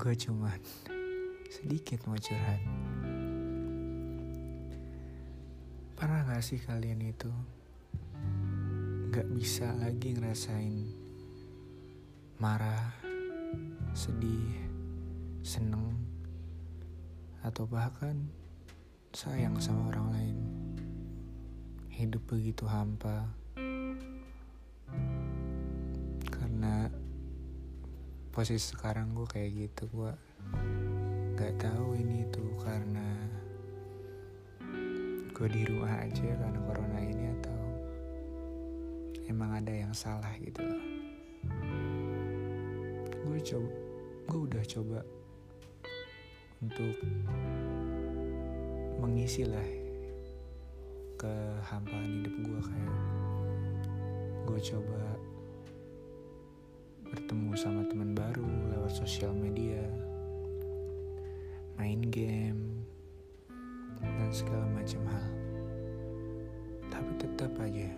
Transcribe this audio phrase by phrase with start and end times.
[0.00, 0.60] gue cuman
[1.48, 2.60] sedikit mau curhat.
[5.96, 7.32] Pernah gak sih kalian itu
[9.16, 10.92] gak bisa lagi ngerasain
[12.36, 12.92] marah,
[13.96, 14.60] sedih,
[15.40, 15.96] seneng,
[17.40, 18.28] atau bahkan
[19.16, 20.38] sayang sama orang lain.
[21.96, 23.39] Hidup begitu hampa
[28.30, 30.12] posisi sekarang gue kayak gitu gue
[31.34, 33.10] gak tahu ini tuh karena
[35.34, 37.60] gue di rumah aja karena corona ini atau
[39.26, 40.62] emang ada yang salah gitu.
[43.26, 43.70] Gue coba
[44.30, 44.98] gue udah coba
[46.62, 46.94] untuk
[49.02, 49.68] mengisi lah
[51.18, 52.96] kehampaan hidup gue kayak
[54.46, 55.02] gue coba
[57.10, 57.99] bertemu sama teman
[59.00, 59.80] sosial media,
[61.80, 62.84] main game,
[63.96, 65.28] dan segala macam hal.
[66.92, 67.88] Tapi tetap aja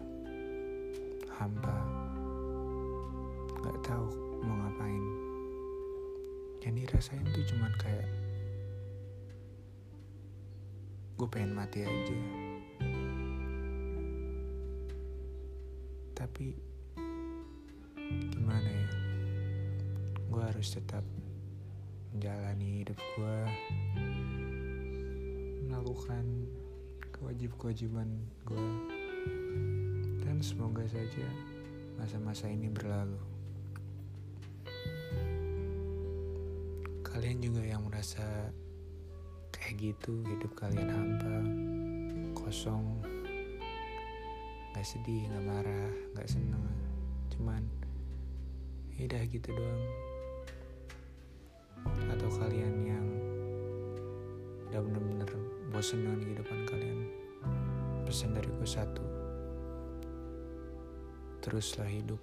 [1.42, 1.78] hampa,
[3.66, 4.06] gak tahu
[4.46, 5.04] mau ngapain.
[6.62, 8.06] Yang dirasain tuh cuman kayak
[11.18, 12.18] gue pengen mati aja.
[16.14, 16.71] Tapi
[20.62, 21.02] harus tetap
[22.14, 23.38] menjalani hidup gue
[25.66, 26.22] melakukan
[27.10, 28.06] kewajib-kewajiban
[28.46, 28.70] gue
[30.22, 31.26] dan semoga saja
[31.98, 33.18] masa-masa ini berlalu.
[37.10, 38.54] Kalian juga yang merasa
[39.50, 41.36] kayak gitu hidup kalian hampa
[42.38, 43.02] kosong
[44.78, 46.62] gak sedih gak marah gak seneng.
[47.34, 47.66] Cuman
[48.94, 50.11] ya gitu doang
[55.82, 57.10] bosen dengan kehidupan kalian.
[58.06, 59.02] Pesan dari gue satu.
[61.42, 62.22] Teruslah hidup.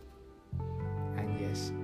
[1.20, 1.76] Anjas.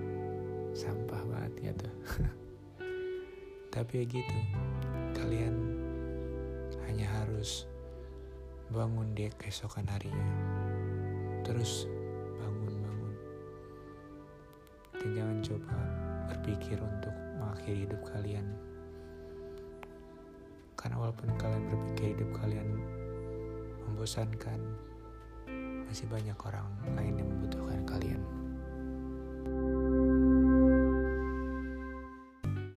[0.71, 1.95] Sampah banget ya tuh.
[3.75, 4.37] Tapi ya gitu.
[5.19, 5.55] Kalian
[6.87, 7.67] hanya harus
[8.71, 10.31] bangun di keesokan harinya.
[11.43, 11.91] Terus
[12.39, 13.15] bangun-bangun.
[14.95, 15.75] Dan jangan coba
[16.31, 18.47] berpikir untuk mengakhiri hidup kalian
[20.85, 22.77] karena walaupun kalian berpikir hidup kalian
[23.89, 24.61] membosankan
[25.89, 27.31] masih banyak orang lain yang